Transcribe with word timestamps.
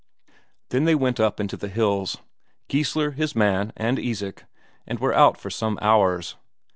Then 0.69 0.85
they 0.85 0.95
went 0.95 1.19
up 1.19 1.39
into 1.39 1.55
the 1.55 1.67
hills; 1.67 2.17
Geissler, 2.67 3.11
his 3.11 3.35
man, 3.35 3.71
and 3.77 3.99
Isak, 3.99 4.45
and 4.87 4.97
were 4.97 5.13
out 5.13 5.37
for 5.37 5.51
some 5.51 5.77
hours. 5.79 6.37